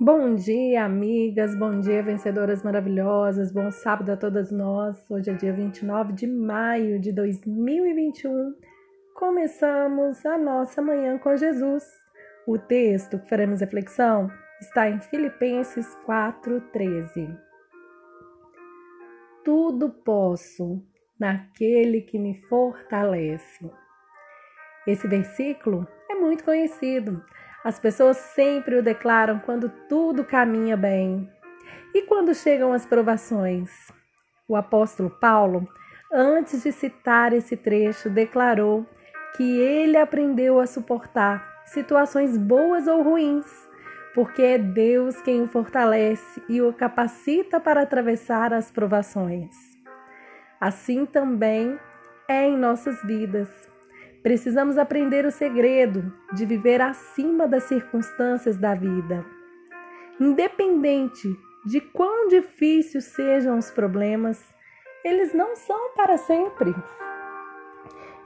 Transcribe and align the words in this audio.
Bom 0.00 0.34
dia, 0.34 0.84
amigas, 0.84 1.56
bom 1.56 1.78
dia, 1.78 2.02
vencedoras 2.02 2.64
maravilhosas, 2.64 3.52
bom 3.52 3.70
sábado 3.70 4.10
a 4.10 4.16
todas 4.16 4.50
nós. 4.50 5.08
Hoje 5.08 5.30
é 5.30 5.34
dia 5.34 5.52
29 5.52 6.12
de 6.12 6.26
maio 6.26 6.98
de 6.98 7.12
2021. 7.12 8.56
Começamos 9.14 10.26
a 10.26 10.36
nossa 10.36 10.82
manhã 10.82 11.16
com 11.16 11.36
Jesus. 11.36 11.84
O 12.44 12.58
texto 12.58 13.20
que 13.20 13.28
faremos 13.28 13.60
reflexão 13.60 14.28
está 14.60 14.90
em 14.90 15.00
Filipenses 15.00 15.86
4,13. 16.04 17.38
Tudo 19.44 19.90
posso 19.90 20.84
naquele 21.16 22.00
que 22.00 22.18
me 22.18 22.34
fortalece. 22.48 23.70
Esse 24.88 25.06
versículo 25.06 25.86
é 26.10 26.16
muito 26.16 26.42
conhecido. 26.42 27.22
As 27.64 27.80
pessoas 27.80 28.18
sempre 28.18 28.76
o 28.76 28.82
declaram 28.82 29.38
quando 29.38 29.70
tudo 29.88 30.22
caminha 30.22 30.76
bem. 30.76 31.26
E 31.94 32.02
quando 32.02 32.34
chegam 32.34 32.74
as 32.74 32.84
provações? 32.84 33.70
O 34.46 34.54
apóstolo 34.54 35.08
Paulo, 35.08 35.66
antes 36.12 36.62
de 36.62 36.70
citar 36.70 37.32
esse 37.32 37.56
trecho, 37.56 38.10
declarou 38.10 38.86
que 39.34 39.58
ele 39.58 39.96
aprendeu 39.96 40.60
a 40.60 40.66
suportar 40.66 41.62
situações 41.64 42.36
boas 42.36 42.86
ou 42.86 43.02
ruins, 43.02 43.46
porque 44.14 44.42
é 44.42 44.58
Deus 44.58 45.20
quem 45.22 45.40
o 45.40 45.46
fortalece 45.46 46.42
e 46.48 46.60
o 46.60 46.70
capacita 46.72 47.58
para 47.58 47.80
atravessar 47.80 48.52
as 48.52 48.70
provações. 48.70 49.56
Assim 50.60 51.06
também 51.06 51.78
é 52.28 52.46
em 52.46 52.58
nossas 52.58 53.02
vidas. 53.02 53.48
Precisamos 54.24 54.78
aprender 54.78 55.26
o 55.26 55.30
segredo 55.30 56.10
de 56.32 56.46
viver 56.46 56.80
acima 56.80 57.46
das 57.46 57.64
circunstâncias 57.64 58.56
da 58.56 58.74
vida. 58.74 59.22
Independente 60.18 61.28
de 61.66 61.78
quão 61.78 62.26
difíceis 62.28 63.04
sejam 63.04 63.58
os 63.58 63.70
problemas, 63.70 64.42
eles 65.04 65.34
não 65.34 65.54
são 65.54 65.90
para 65.94 66.16
sempre. 66.16 66.74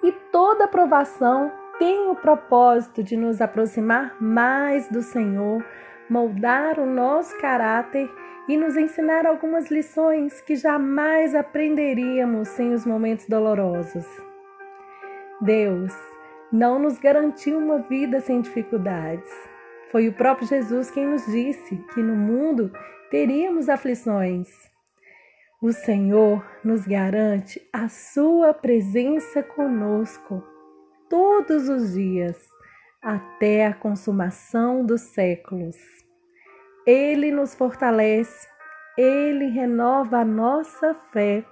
E 0.00 0.12
toda 0.30 0.68
provação 0.68 1.50
tem 1.80 2.08
o 2.08 2.14
propósito 2.14 3.02
de 3.02 3.16
nos 3.16 3.40
aproximar 3.40 4.22
mais 4.22 4.88
do 4.88 5.02
Senhor, 5.02 5.64
moldar 6.08 6.78
o 6.78 6.86
nosso 6.86 7.36
caráter 7.40 8.08
e 8.46 8.56
nos 8.56 8.76
ensinar 8.76 9.26
algumas 9.26 9.68
lições 9.68 10.40
que 10.42 10.54
jamais 10.54 11.34
aprenderíamos 11.34 12.46
sem 12.46 12.72
os 12.72 12.86
momentos 12.86 13.26
dolorosos. 13.26 14.27
Deus 15.40 15.92
não 16.52 16.78
nos 16.78 16.98
garantiu 16.98 17.58
uma 17.58 17.78
vida 17.78 18.20
sem 18.20 18.40
dificuldades. 18.40 19.30
Foi 19.90 20.08
o 20.08 20.12
próprio 20.12 20.48
Jesus 20.48 20.90
quem 20.90 21.06
nos 21.06 21.24
disse 21.26 21.76
que 21.94 22.02
no 22.02 22.16
mundo 22.16 22.72
teríamos 23.10 23.68
aflições. 23.68 24.48
O 25.62 25.72
Senhor 25.72 26.44
nos 26.64 26.86
garante 26.86 27.60
a 27.72 27.88
Sua 27.88 28.52
presença 28.52 29.42
conosco 29.42 30.42
todos 31.08 31.68
os 31.68 31.94
dias, 31.94 32.36
até 33.02 33.66
a 33.66 33.74
consumação 33.74 34.84
dos 34.84 35.00
séculos. 35.00 35.76
Ele 36.86 37.30
nos 37.30 37.54
fortalece, 37.54 38.46
Ele 38.96 39.46
renova 39.46 40.18
a 40.18 40.24
nossa 40.24 40.94
fé. 41.12 41.44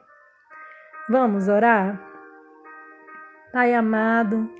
Vamos 1.09 1.49
orar? 1.49 2.16
Pai 3.53 3.75
amado, 3.75 4.51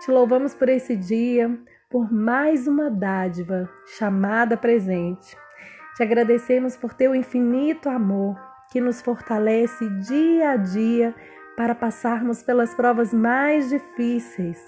te 0.00 0.10
louvamos 0.10 0.54
por 0.54 0.68
esse 0.68 0.96
dia, 0.96 1.58
por 1.90 2.12
mais 2.12 2.68
uma 2.68 2.88
dádiva 2.88 3.68
chamada 3.98 4.56
presente. 4.56 5.36
Te 5.96 6.04
agradecemos 6.04 6.76
por 6.76 6.94
teu 6.94 7.14
infinito 7.14 7.88
amor 7.88 8.38
que 8.70 8.80
nos 8.80 9.02
fortalece 9.02 9.88
dia 10.00 10.50
a 10.50 10.56
dia 10.56 11.14
para 11.56 11.74
passarmos 11.74 12.42
pelas 12.42 12.72
provas 12.72 13.12
mais 13.12 13.68
difíceis. 13.68 14.64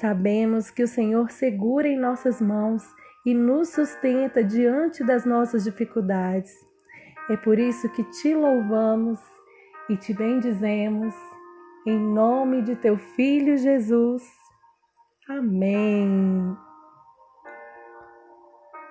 Sabemos 0.00 0.70
que 0.70 0.82
o 0.82 0.88
Senhor 0.88 1.30
segura 1.30 1.86
em 1.86 1.98
nossas 1.98 2.40
mãos 2.40 2.82
e 3.26 3.34
nos 3.34 3.68
sustenta 3.68 4.42
diante 4.42 5.04
das 5.04 5.26
nossas 5.26 5.64
dificuldades. 5.64 6.52
É 7.28 7.36
por 7.36 7.58
isso 7.58 7.88
que 7.90 8.02
te 8.04 8.34
louvamos 8.34 9.20
e 9.88 9.96
te 9.96 10.14
bendizemos 10.14 11.14
em 11.86 11.98
nome 11.98 12.62
de 12.62 12.76
teu 12.76 12.96
filho 12.98 13.56
Jesus. 13.56 14.22
Amém. 15.28 16.56